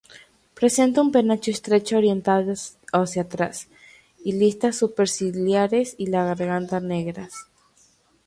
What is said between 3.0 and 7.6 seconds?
atrás, y listas superciliares y la garganta negras.